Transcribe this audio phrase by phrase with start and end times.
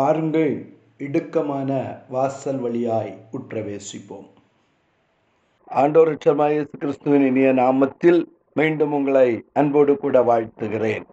[0.00, 1.70] பாருங்கள் இடுக்கமான
[2.08, 4.28] வாசல் வழியாய் உற்றவேசிப்போம்.
[5.70, 8.24] ஆண்டோர் இயேசு கிறிஸ்துவின் இனிய நாமத்தில்
[8.54, 11.04] மீண்டும் உங்களை அன்போடு கூட வாழ்த்துகிறேன்.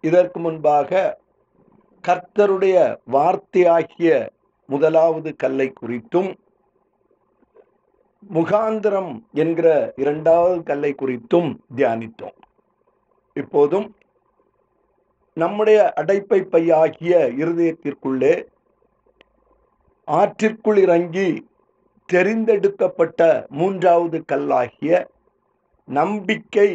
[0.00, 1.18] இதற்கு முன்பாக
[2.08, 4.28] கர்த்தருடைய வார்த்தையாகிய
[4.66, 6.34] முதலாவது கல்லை குறித்தும்
[8.34, 12.38] முகாந்திரம் என்கிற இரண்டாவது கல்லை குறித்தும் தியானித்தோம்.
[13.32, 13.94] இப்போதும்
[15.38, 18.34] நம்முடைய அடைப்பை பையாகிய இருதயத்திற்குள்ளே
[20.08, 21.28] ஆற்றிற்குள் இறங்கி
[22.12, 25.04] தெரிந்தெடுக்கப்பட்ட மூன்றாவது கல்லாகிய
[25.88, 26.68] நம்பிக்கை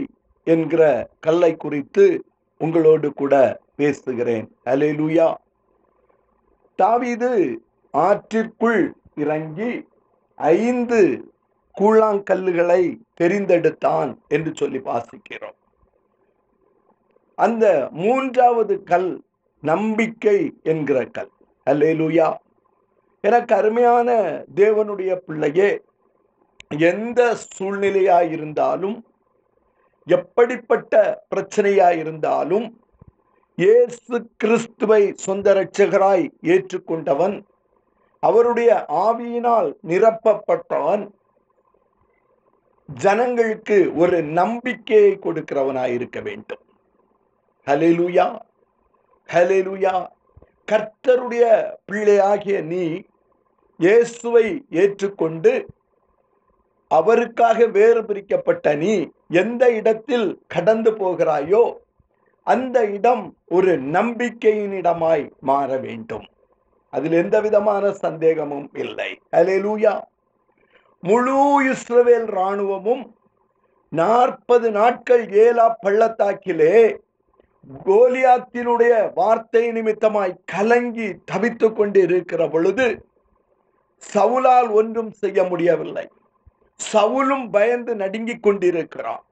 [0.48, 0.84] என்கிற
[1.20, 2.06] கல்லை குறித்து
[2.58, 3.34] உங்களோடு கூட
[3.76, 4.48] பேசுகிறேன்.
[4.66, 5.28] அலேலுயா
[6.80, 7.32] தாவீது
[7.94, 8.84] ஆற்றிற்குள்
[9.16, 9.72] இறங்கி
[10.36, 11.02] ஐந்து
[11.78, 12.82] கூழாங்கல்லுகளை
[13.22, 15.60] தெரிந்தெடுத்தான் என்று சொல்லி வாசிக்கிறோம்.
[17.46, 17.66] அந்த
[18.04, 19.12] மூன்றாவது கல்
[19.64, 21.32] நம்பிக்கை என்கிற கல்.
[21.68, 22.30] அல்லேலுயா.
[23.24, 24.10] எனக்கு அருமையான
[24.56, 25.70] தேவனுடைய பிள்ளையே
[26.90, 27.20] எந்த
[27.56, 28.98] சூழ்நிலையாக இருந்தாலும்
[30.08, 30.94] எப்படிப்பட்ட
[31.32, 32.66] பிரச்சனையாக இருந்தாலும்
[33.58, 37.36] இயேசு கிறிஸ்துவை சொந்த ரட்சகராய் ஏற்றுக்கொண்டவன்
[38.24, 38.72] அவருடைய
[39.06, 41.04] ஆவியினால் நிரப்பப்பட்டவன்
[42.90, 46.63] ஜனங்களுக்கு ஒரு நம்பிக்கையை கொடுக்கிறவனாய் இருக்க வேண்டும்.
[47.68, 48.26] ஹலேலூயா
[49.30, 49.94] ஹலேலுயா
[50.72, 51.44] கர்த்தருடைய
[51.86, 52.84] பிள்ளையாகிய நீ
[53.80, 55.54] இயேசுவை ஏற்றுக்கொண்டு
[56.88, 58.94] அவருக்காக வேறு பிரிக்கப்பட்ட நீ
[59.30, 61.64] எந்த இடத்தில் கடந்து போகிறாயோ
[62.48, 66.26] அந்த இடம் ஒரு நம்பிக்கையின் இடமாய் மாற வேண்டும்.
[66.94, 69.12] அதில் எந்த விதமான சந்தேகமும் இல்லை.
[69.32, 69.94] அலேலூயா
[71.04, 71.40] முழு
[71.72, 73.16] இஸ்ரவேல் இராணுவமும்
[73.90, 76.76] நாற்பது நாட்கள் ஏலா பள்ளத்தாக்கிலே
[77.86, 83.06] கோலியாத்தினுடைய வார்த்தை நிமித்தமாய் கலங்கி தவித்து கொண்டு இருக்கிற பொழுது
[84.14, 86.10] சவுலால் ஒன்றும் செய்ய முடியவில்லை.
[86.94, 89.24] சவுலும் பயந்து நடுங்கிக் கொண்டிருக்கிறான்.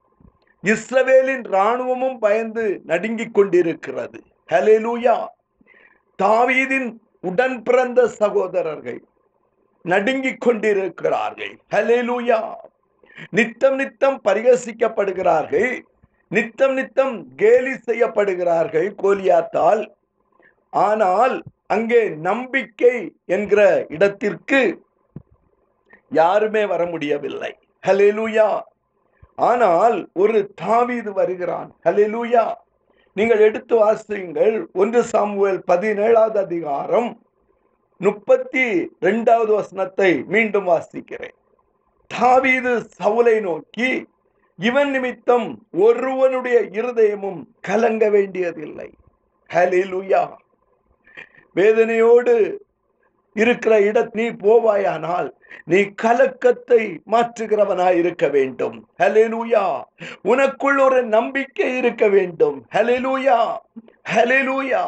[0.63, 4.21] இஸ்ரவேலின் இராணுவமும் பயந்து நடுங்கிக் கொண்டிருக்கிறது.
[4.53, 5.27] ஹலேலூயா
[6.23, 9.03] தாவீதின் உடன் பிறந்த சகோதரர்கள்
[9.83, 11.59] நடுங்கிக் கொண்டிருக்கிறார்கள்.
[11.75, 12.53] ஹலேலூயா
[13.29, 15.81] நித்தம் நித்தம் பரிகசிக்கப்படுகிறார்கள்.
[16.35, 19.81] நித்தம் நித்தம் கேலி செய்யப்படுகிறார்கள் கோலியாத்தால்.
[20.73, 21.35] ஆனால்
[21.75, 22.95] அங்கே நம்பிக்கை
[23.35, 23.61] என்கிற
[23.95, 24.61] இடத்திற்கு
[26.11, 27.51] யாருமே வர முடியவில்லை.
[27.83, 28.49] ஹலெலுயா
[29.49, 31.69] ஆனால் ஒரு தாவீது வருகிறான்.
[31.85, 32.45] ஹலெலுயா
[33.17, 34.55] நீங்கள் எடுத்து வாசியுங்கள்.
[34.81, 37.09] ஒன்று சாமுவேல் பதினேழாவது அதிகாரம்
[38.01, 38.65] முப்பத்தி
[39.07, 41.35] ரெண்டாவது வசனத்தை மீண்டும் வாசிக்கிறேன்.
[42.11, 43.89] தாவீது சவுலை நோக்கி
[44.61, 48.89] இவன் நிமித்தம் ஒருவனுடைய இருதயமும் கலங்க வேண்டியதில்லை.
[49.53, 50.23] ஹலிலுயா
[51.55, 52.35] வேதனையோடு
[53.33, 55.29] இருக்கிற இடத் நீ போவாயானால்
[55.65, 58.77] நீ கலக்கத்தை மாற்றுகிறவனாய் இருக்க வேண்டும்.
[58.99, 59.65] ஹலெலூயா
[60.23, 62.57] உனக்குள் ஒரு நம்பிக்கை இருக்க வேண்டும்.
[62.75, 63.39] ஹலெலூயா
[64.15, 64.83] ஹலெலூயா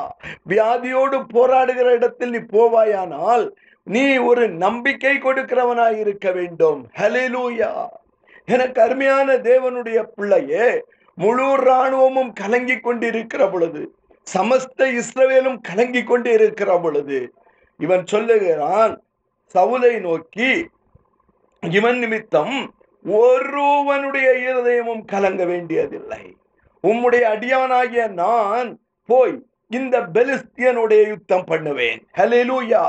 [0.49, 3.45] வியாதியோடு போராடுகிற இடத்தில் நீ போவாயானால்
[3.83, 6.81] நீ ஒரு நம்பிக்கை கொடுக்கிறவனாய் இருக்க வேண்டும்.
[6.99, 7.71] ஹலெலூயா
[8.47, 10.67] எனக்கு அருமையான தேவனுடைய பிள்ளையே
[11.17, 13.81] முழு இராணுவமும் கலங்கி கொண்டிருக்கிற பொழுது
[14.27, 17.19] சமஸ்த இஸ்ரவேலும் கலங்கி கொண்டு இருக்கிற பொழுது
[17.79, 18.93] இவன் சொல்லுகிறான்
[19.55, 20.51] சவுலை நோக்கி
[21.63, 22.55] இவன் நிமித்தம்
[23.05, 26.23] ஒருவனுடைய இருதயமும் கலங்க வேண்டியதில்லை.
[26.83, 28.69] உம்முடைய அடியானாகிய நான்
[29.09, 29.35] போய்
[29.67, 31.99] இந்த பெலிஸ்தியனுடைய யுத்தம் பண்ணுவேன்.
[32.17, 32.85] ஹலெலூயா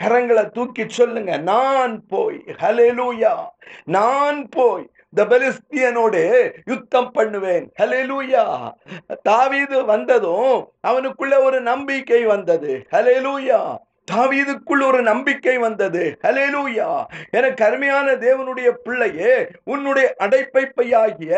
[0.00, 3.34] கரங்களை தூக்கி சொல்லுங்க நான் போய் ஹலெலூயா
[3.88, 6.22] நான் போய் இந்த பெலிஸ்தியனோடு
[6.66, 8.44] யுத்தம் பண்ணுவேன் ஹலெலூயா
[9.22, 13.60] தாவீது வந்ததும் அவனுக்குள்ள ஒரு நம்பிக்கை வந்தது ஹலெலூயா
[14.08, 16.88] தாவீதுக்குள் ஒரு நம்பிக்கை வந்தது ஹலேலூயா
[17.30, 21.34] என கருமையான தேவனுடைய பிள்ளையே உன்னுடைய அடைப்பை பையாகிய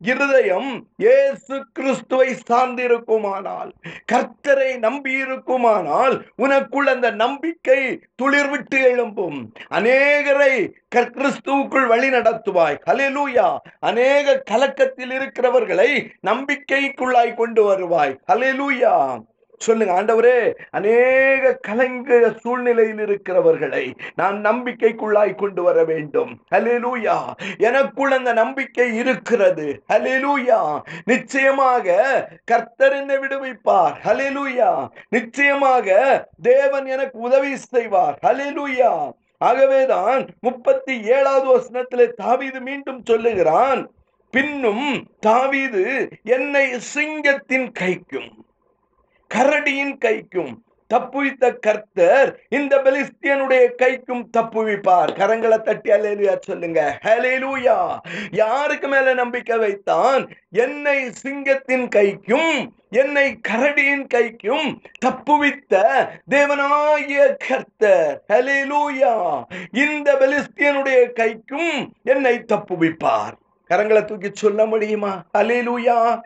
[0.00, 3.70] இருதயம் இயேசு கிறிஸ்துவை சார்ந்திருக்குமானால்
[4.12, 7.78] கர்த்தரை நம்பி இருக்குமானால் உனக்குள் அந்த நம்பிக்கை
[8.22, 9.38] துளிர்விட்டு எழும்பும்.
[9.70, 10.52] அநேகரை
[10.94, 12.76] கிறிஸ்துவுக்குள் வழி நடத்துவாய்.
[12.86, 15.90] ஹலெலூயா அநேக கலக்கத்தில் இருக்கிறவர்களை
[16.26, 18.20] நம்பிக்கைக்குள்ளாய் கொண்டு வருவாய்.
[18.32, 19.18] ஹலெலூயா
[19.58, 26.32] சொல்லுங்க ஆண்டவரே அநேக கலங்க சூழ்நிலையில் இருக்கிறவர்களை நான் நம்பிக்கைக்குள்ளாய் கொண்டு வர வேண்டும்.
[26.54, 27.16] ஹலிலூயா
[27.58, 29.82] எனக்குள் அந்த நம்பிக்கை இருக்கிறது.
[29.92, 31.96] ஹலிலூயா நிச்சயமாக
[32.44, 33.94] கர்த்தர் என்னை விடுவிப்பார்.
[34.04, 35.88] ஹலிலூயா நிச்சயமாக
[36.42, 38.18] தேவன் எனக்கு உதவி செய்வார்.
[38.22, 43.90] ஹலிலூயா ஆகவேதான் முப்பத்தி ஏழாவது வசனத்திலே தாவீது மீண்டும் சொல்லுகிறான்
[44.30, 48.30] பின்னும் தாவீது என்னை சிங்கத்தின் கைக்கும்.
[49.34, 50.52] கரடியின் கைக்கும்
[50.94, 55.10] தப்புவித்த கர்த்தர் இந்த பெலிஸ்தியனுடைய கைக்கும் தப்புவிப்பார்.
[55.18, 56.98] கரங்களை தட்டி அலேலுயா சொல்லுங்க.
[57.04, 57.96] ஹலேலூயா
[58.30, 60.28] யாருக்கு மேல நம்பிக்கை வைத்தான்?
[60.50, 68.24] என்னை சிங்கத்தின் கைக்கும் என்னை கரடியின் கைக்கும் தப்புவித்த தேவனாகிய கர்த்தர்.
[68.32, 73.34] ஹலேலூயா இந்த பெலிஸ்தியனுடைய கைக்கும் என்னை தப்புவிப்பார்.
[73.68, 75.22] கரங்களை தூக்கி சொல்ல முடியுமா?
[75.38, 76.20] அலேலூயா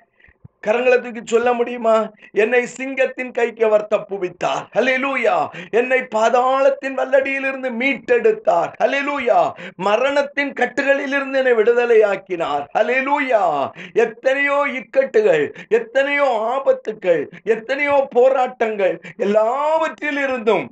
[0.66, 2.10] கரங்களை தூக்கி சொல்ல முடியுமா?
[2.32, 4.64] என்னை சிங்கத்தின் கைக்கு அவர் தப்புவித்தார்.
[4.74, 5.36] ஹலிலூயா
[5.70, 8.72] என்னை பாதாளத்தின் வல்லடியிலிருந்து மீட்டெடுத்தார்.
[8.82, 9.38] ஹலிலூயா
[9.76, 12.64] மரணத்தின் கட்டுகளிலிருந்து என்னை விடுதலையாக்கினார்.
[12.78, 13.42] ஹலிலூயா
[13.94, 20.66] எத்தனையோ இக்கட்டுகள் எத்தனையோ ஆபத்துக்கள் எத்தனையோ போராட்டங்கள் எல்லாவற்றிலிருந்தும்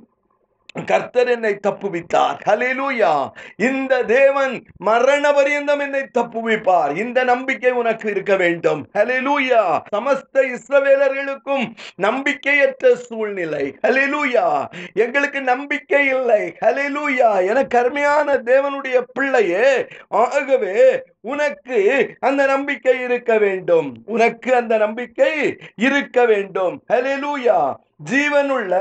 [0.85, 2.39] கர்த்தர் என்னை தப்புவித்தார்.
[2.45, 6.97] ஹலிலூயா இந்த தேவன் மரண பரியந்தம் என்னை தப்புவிப்பார்.
[6.97, 8.87] இந்த நம்பிக்கை உனக்கு இருக்க வேண்டும்.
[8.93, 11.71] ஹலிலூயா சமஸ்த இஸ்ரவேலர்களுக்கும்
[12.01, 13.77] நம்பிக்கையற்ற சூழ்நிலை.
[13.87, 16.55] ஹலிலூயா எங்களுக்கு நம்பிக்கை இல்லை.
[16.65, 19.87] ஹலிலூயா எனக்கு அருமையான தேவனுடைய பிள்ளையே.
[20.07, 24.03] ஆகவே உனக்கு அந்த நம்பிக்கை இருக்க வேண்டும்.
[24.05, 26.83] உனக்கு அந்த நம்பிக்கை இருக்க வேண்டும்.
[26.93, 27.75] ஹலிலூயா
[28.05, 28.73] ஜீவனுள்ள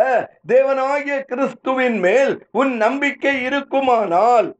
[0.48, 4.56] தேவனாகிய கிறிஸ்துவின் மேல் உன் நம்பிக்கை இருக்குமானால்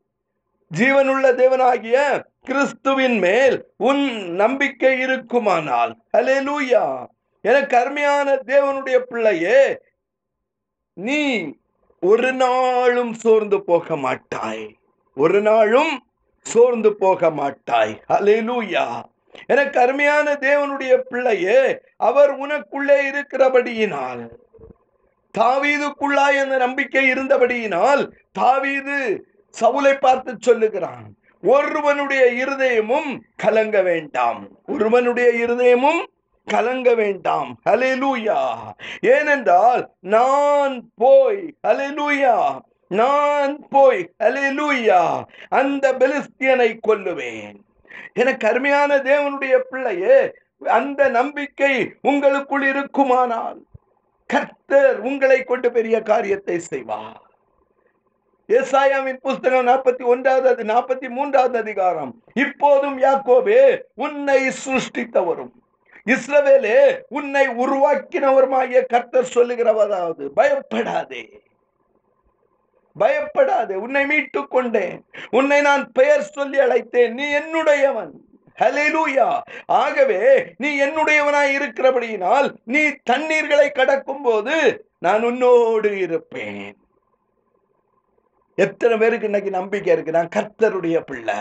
[0.78, 5.96] ஜீவனுள்ள தேவனாகிய கிறிஸ்துவின் மேல் உன் நம்பிக்கை இருக்குமானால்.
[6.16, 7.06] ஹலேலூயா
[7.40, 9.78] எனக்கு அருமையான தேவனுடைய பிள்ளையே
[10.92, 11.52] நீ
[12.00, 14.76] ஒரு நாளும் சோர்ந்து போக மாட்டாய்.
[15.14, 16.06] ஒரு நாளும்
[16.40, 18.02] சோர்ந்து போக மாட்டாய்.
[18.08, 19.02] ஹலேலூயா
[19.46, 24.28] எனக்கு அருமையான தேவனுடைய பிள்ளையே அவர் உனக்குள்ளே இருக்கிறபடியினால்.
[25.38, 28.02] தாவீதுக்குள்ளாய் அந்த நம்பிக்கை இருந்தபடியினால்
[28.32, 28.98] தாவீது
[29.60, 31.06] சவுலை பார்த்து சொல்லுகிறான்
[31.42, 34.40] ஒருவனுடைய இருதயமும் கலங்க வேண்டாம்.
[34.66, 36.00] ஒருவனுடைய இருதயமும்
[36.46, 37.50] கலங்க வேண்டாம்.
[37.70, 38.40] ஹலெலூயா
[39.00, 42.36] ஏனென்றால் நான் போய் ஹலெலூயா
[42.88, 45.00] நான் போய் ஹலெலூயா
[45.48, 47.56] அந்த பெலிஸ்தியனை கொல்லுவேன்.
[48.14, 50.18] எனக்கு அருமையான தேவனுடைய பிள்ளையே
[50.78, 53.58] அந்த நம்பிக்கை உங்களுக்குள் இருக்குமானால்
[54.32, 57.22] கர்த்தர் உங்களை கொண்டு பெரிய காரியத்தை செய்வார்.
[58.48, 62.22] ஏசாயாவின் புஸ்தகம் நாற்பத்தி ஒன்றாவது நாற்பத்தி மூன்றாவது அதிகாரம்.
[62.34, 65.50] இப்போதும் யாக்கோபே உன்னை சிருஷ்டித்தவரும்.
[66.06, 71.42] இஸ்ரவேலே உன்னை உருவாக்கினவருமாகிய கர்த்தர் சொல்லுகிறவராவது பயப்படாதே.
[72.98, 75.04] பயப்படாதே உன்னை மீட்டுக் கொண்டேன்.
[75.30, 78.10] உன்னை நான் பெயர் சொல்லி அழைத்தேன் நீ என்னுடையவன்.
[78.60, 86.76] ஹலிலூயா ஆகவே நீ என்னுடையவனாய் இருக்கிறபடியினால் நீ தண்ணீர்களை கடக்கும் போது நான் உன்னோடு இருப்பேன்.
[88.54, 90.12] எத்தனை பேருக்கு இன்னைக்கு நம்பிக்கை இருக்கு?
[90.12, 91.34] நான் கர்த்தருடைய பிள்ளை.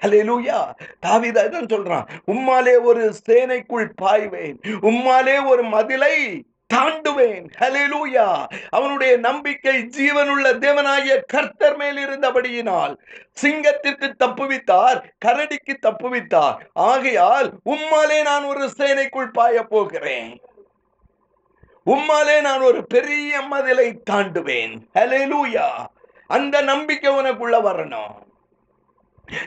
[0.00, 0.70] ஹலேலூயா
[1.06, 2.08] தாவிதான் சொல்றான்.
[2.26, 4.56] உம்மாலே ஒரு சேனைக்குள் பாய்வேன்.
[4.62, 7.46] உம்மாலே ஒரு மதிலை தாண்டுவேன்.
[7.58, 12.94] ஹலெலூயா அவனுடைய நம்பிக்கை ஜீவனுள்ள தேவனாகிய கர்த்தர் மேல் இருந்தபடியினால்
[13.42, 20.40] சிங்கத்திற்கு தப்புவித்தார் கரடிக்கு தப்புவித்தார் ஆகையால் உம்மாலே நான் ஒரு சேனைக்குள் பாய போகிறேன்.
[21.86, 24.74] உம்மாலே நான் ஒரு பெரிய மதிலை தாண்டுவேன்.
[24.94, 25.68] ஹலெலூயா
[26.26, 28.14] அந்த நம்பிக்கை உனக்குள்ள வரணும்.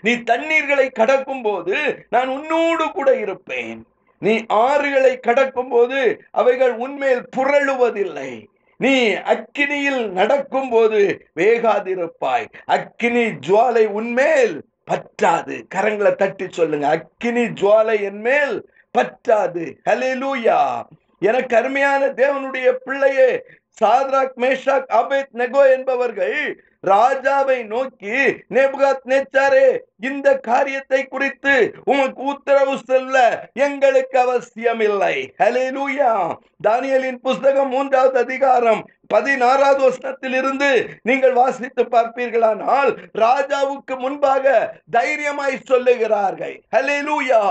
[0.01, 3.86] நீ தண்ணீர்களை கடக்கும் போது நான் உன்னோடு கூட இருப்பேன்.
[4.19, 8.45] நீ ஆறுகளை கடக்கும் போது அவைகள் உன்மேல் புரளுவதில்லை.
[8.77, 12.45] நீ அக்கினியில் நடக்கும் போது வேகாதிருப்பாய்.
[12.65, 15.67] அக்கினி ஜுவாலை உன்மேல் பற்றாது.
[15.75, 16.88] கரங்களை தட்டி சொல்லுங்க.
[16.88, 19.77] அக்கினி ஜுவாலை என்மேல் பற்றாது.
[19.89, 20.84] ஹலேலூயா
[21.19, 23.43] எனக்கு அருமையான தேவனுடைய பிள்ளையே
[23.82, 28.15] சாத்ராக் மேஷாக் அபேத் நெகோ என்பவர்கள் ராஜாவை நோக்கி
[28.50, 33.15] நேபுகாத் நேச்சாரே இந்த காரியத்தை குறித்து உமக்கு உத்தரவு செல்ல
[33.53, 36.34] எங்களுக்கு அவசியம் இல்லை ஹலேலூயா
[36.67, 40.70] தானியலின் புஸ்தகம் மூன்றாவது அதிகாரம் பதினாறாவது வருஷத்தில் இருந்து
[41.03, 44.46] நீங்கள் வாசித்து பார்ப்பீர்களானால் ராஜாவுக்கு முன்பாக
[44.91, 46.55] தைரியமாய் சொல்லுகிறார்கள்.
[46.75, 47.44] ஹலேலூயா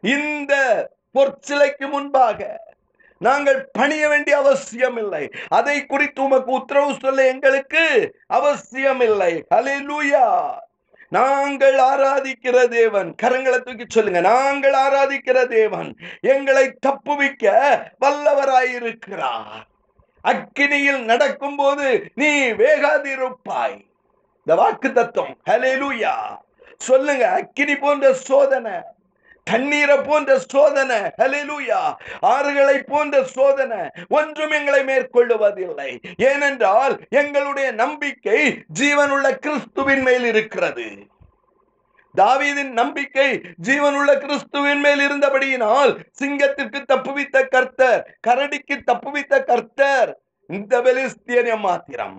[0.00, 0.54] இந்த
[1.14, 2.66] பொற்சிலைக்கு முன்பாக
[3.18, 10.50] நாங்கள் பணிய வேண்டிய அவசியம் இல்லை அதை குறித்து உமக்கு உத்தரவு சொல்ல எங்களுக்கு அவசியம் இல்லை ஹalleluya.
[11.08, 13.14] நாங்கள் ஆராதிக்கிற தேவன்.
[13.22, 14.20] கரங்களை தூக்கி சொல்லுங்க.
[14.20, 15.96] நாங்கள் ஆராதிக்கிற தேவன்.
[16.20, 19.62] எங்களை தப்புவிக்க வல்லவராயிருக்கிறார்.
[20.28, 23.86] அக்கினியில் நடக்கும் போது நீ வேகாதிருப்பாய்.
[24.36, 26.14] இந்த வாக்கு தத்துவம் லூயா
[26.76, 27.28] சொல்லுங்க.
[27.28, 28.72] அக்கினி போன்ற சோதனை.
[29.50, 30.96] தண்ணீரை போன்ற சோதனை.
[30.96, 31.82] ஹலிலூயா
[32.22, 33.82] ஆறுகளை போன்ற சோதனை.
[34.08, 35.90] ஒன்றும் எங்களை மேற்கொள்ளுவதில்லை.
[36.16, 38.40] ஏனென்றால் எங்களுடைய நம்பிக்கை
[38.80, 40.88] ஜீவனுள்ள கிறிஸ்துவின் மேல் இருக்கிறது.
[42.16, 52.18] தாவீதின் நம்பிக்கை ஜீவனுள்ள கிறிஸ்துவின் மேல் இருந்தபடியினால் சிங்கத்திற்கு தப்புவித்த கர்த்தர் கரடிக்கு தப்புவித்த கர்த்தர் இந்த பெலிஸ்தியன் மாத்திரம்.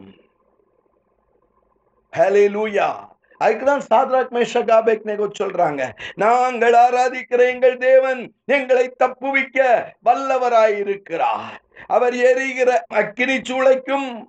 [3.40, 5.90] ஹalleluya அதுக்குதான் சாத்ராக் மேஷக் ஆபேத்நேகோ சொல்றாங்க.
[6.16, 11.58] நாங்கள் ஆராதிக்கிற எங்கள் தேவன் எங்களை தப்புவிக்க வல்லவராயிருக்கிறார்.
[11.88, 14.28] அவர் எரிகிற அக்கினி சூளைக்கும்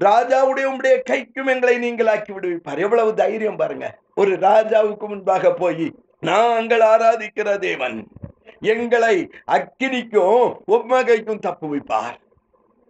[0.00, 2.78] ராஜாவுடைய உடைய கைக்கும் எங்களை நீங்களாக்கி விடுவிப்பார்.
[2.78, 3.98] எவ்வளவு தைரியம் பாருங்க.
[4.14, 8.06] ஒரு ராஜாவுக்கு முன்பாக போய் நாங்கள் ஆராதிக்கிற தேவன்
[8.60, 12.16] எங்களை அக்கினிக்கும் உப்மகைக்கும் தப்புவிப்பார்.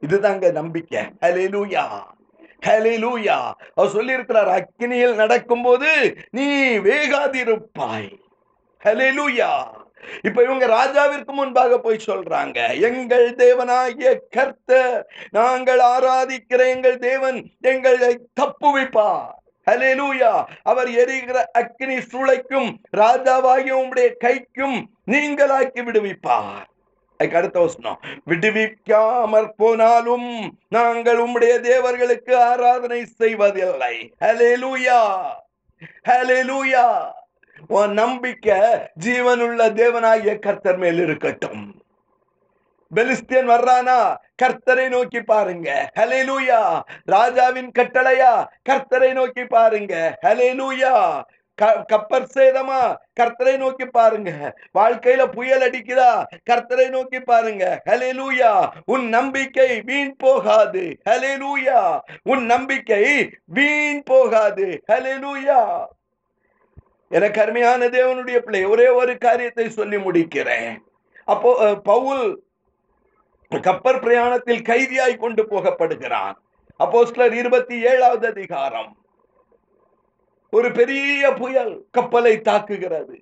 [0.06, 1.02] இதுதாங்க நம்பிக்கை.
[1.20, 1.86] ஹalleluya.
[2.66, 8.18] ஹலிலூயா அவர் சொல்லியிருக்கிறார் அக்கினியில் நடக்கும் நடக்கும்போது நீ வேகாதிருப்பாய்.
[8.84, 9.76] ஹலிலூயா
[10.22, 19.36] இப்ப இவங்க ராஜாவிற்கு முன்பாக போய் சொல்றாங்க எங்கள் தேவனாகிய கர்த்தர் நாங்கள் ஆராதிக்கிற எங்கள் தேவன் எங்களை தப்புவிப்பார்.
[19.66, 26.77] ஹalleluya அவர் எரிகிற அக்னி சூளைக்கும் ராஜாவாகிய உங்களுடைய கைக்கும் நீங்களாக்கி விடுவிப்பார்.
[27.18, 28.00] அதுக்கு அடுத்த வசனம்.
[28.26, 34.12] விடுவிக்காமற் போனாலும் நாங்கள் உம்முடைய தேவர்களுக்கு ஆராதனை செய்வதில்லை.
[36.08, 37.02] ஹலேலூயா
[37.68, 38.60] உன் நம்பிக்கை
[39.04, 41.82] ஜீவனுள்ள தேவனாகிய கர்த்தர் மேல் இருக்கட்டும்.
[42.94, 44.16] பெலிஸ்தியன் வர்றானா?
[44.42, 45.90] கர்த்தரை நோக்கி பாருங்க.
[45.96, 48.46] ஹலேலூயா ராஜாவின் கட்டளையா?
[48.68, 50.18] கர்த்தரை நோக்கி பாருங்க.
[50.22, 51.22] ஹலேலூயா
[51.62, 52.96] கப்பர் சேதமா?
[53.20, 54.54] கர்த்தரை நோக்கி பாருங்க.
[54.78, 56.24] வாழ்க்கையில புயல் அடிக்குதா?
[56.50, 57.82] கர்த்தரை நோக்கி பாருங்க.
[57.86, 58.70] ஹalleluya.
[58.84, 60.98] உன் நம்பிக்கை வீண் போகாது.
[61.10, 62.00] ஹalleluya.
[62.22, 64.82] உன் நம்பிக்கை வீண் போகாது.
[64.92, 65.84] ஹalleluya.
[67.08, 70.76] எனக்கு அருமையான தேவனுடைய பிள்ளை ஒரே ஒரு காரியத்தை சொல்லி முடிக்கிறேன்.
[71.24, 72.42] அப்போ பவுல்
[73.50, 76.32] கப்பர் பிரயாணத்தில் கைதியாய் கொண்டு போகப்படுகிறான்.
[76.78, 78.96] அப்போஸ்லர் இருபத்தி ஏழாவது அதிகாரம்.
[80.50, 83.16] ஒரு பெரிய புயல் கப்பலை தாக்குகிறது.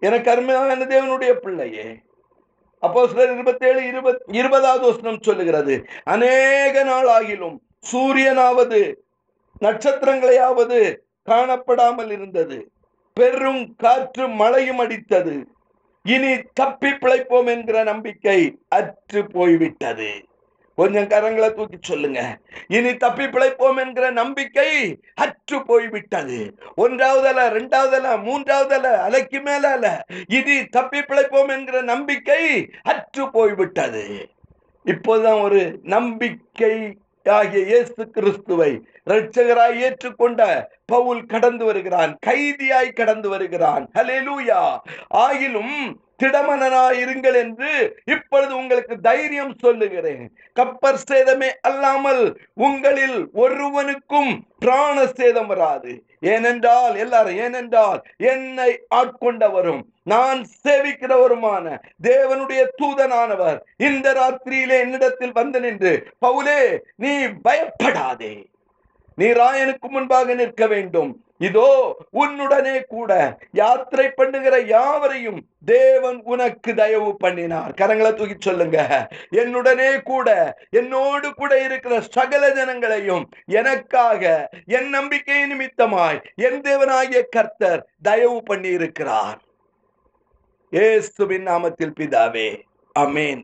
[0.00, 2.00] எனக்கு அருமையான தேவனுடைய பிள்ளையே
[2.78, 7.56] அப்போ சிலர் இருபத்தி ஏழு இருபத் இருபதாவது வசனம் சொல்லுகிறது அநேக நாளாகிலும்
[7.92, 8.94] சூரியனாவது
[9.60, 10.96] நட்சத்திரங்களையாவது
[11.26, 12.70] காணப்படாமல் இருந்தது.
[13.12, 15.44] பெரும் காற்று மழையும் அடித்தது.
[16.02, 20.10] இனி தப்பி பிழைப்போம் என்கிற நம்பிக்கை அற்று போய்விட்டது.
[20.74, 22.38] கொஞ்சம் கரங்களை தூக்கி சொல்லுங்க.
[22.68, 26.54] இனி தப்பி பிழைப்போம் என்கிற நம்பிக்கை அற்று போய்விட்டது.
[26.74, 33.30] ஒன்றாவது அல ரெண்டாவது அல மூன்றாவது அல அலைக்கு மேல அல இனி தப்பி பிழைப்போம் என்கிற நம்பிக்கை அற்று
[33.30, 34.28] போய்விட்டது.
[34.84, 38.72] இப்போதான் ஒரு நம்பிக்கை ஆகிய இயேசு கிறிஸ்துவை
[39.06, 40.40] இரட்சகராய் ஏற்றுக்கொண்ட
[40.86, 43.84] பவுல் கடந்து வருகிறான் கைதியாய் கடந்து வருகிறான்.
[43.98, 44.62] ஹலெலூயா
[45.08, 45.76] ஆயிலும்
[46.22, 47.70] திடமனனாய் இருங்கள் என்று
[48.04, 50.24] இப்பொழுது உங்களுக்கு தைரியம் சொல்லுகிறேன்.
[50.56, 52.22] கப்பர் சேதமே அல்லாமல்
[52.54, 55.92] உங்களில் ஒருவனுக்கும் பிராண சேதம் வராது.
[56.24, 61.66] ஏனென்றால் எல்லாரும் ஏனென்றால் என்னை ஆட்கொண்டவரும் நான் சேவிக்கிறவருமான
[62.02, 65.92] தேவனுடைய தூதனானவர் இந்த ராத்திரியிலே என்னிடத்தில் வந்து நின்று
[66.26, 67.12] பவுலே நீ
[67.42, 68.34] பயப்படாதே.
[69.14, 71.23] நீ ராயனுக்கு முன்பாக நிற்க வேண்டும்.
[71.40, 71.68] இதோ
[72.12, 73.12] உன்னுடனே கூட
[73.52, 77.72] யாத்திரை பண்ணுகிற யாவரையும் தேவன் உனக்கு தயவு பண்ணினார்.
[77.80, 78.78] கரங்களை தூக்கி சொல்லுங்க.
[79.32, 80.28] என்னுடனே கூட
[80.70, 84.22] என்னோடு கூட இருக்கிற சகல ஜனங்களையும் எனக்காக
[84.66, 89.40] என் நம்பிக்கை நிமித்தமாய் என் தேவனாகிய கர்த்தர் தயவு பண்ணி இருக்கிறார்
[90.72, 92.48] ஏசுவின் நாமத்தில் பிதாவே
[92.96, 93.42] அமேன்